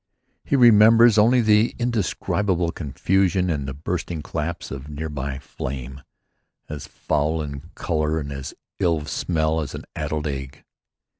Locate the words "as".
6.67-6.87, 8.31-8.55, 9.61-9.75